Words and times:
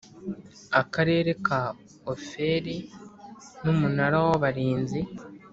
Akarere 0.81 1.31
ka 1.45 1.61
Ofeli 2.13 2.77
n’umunara 3.63 4.17
w’abarinzi 4.25 5.01